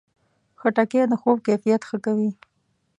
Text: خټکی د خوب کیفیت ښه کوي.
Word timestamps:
خټکی 0.59 1.01
د 1.11 1.13
خوب 1.21 1.37
کیفیت 1.47 1.81
ښه 1.89 1.97
کوي. 2.05 2.31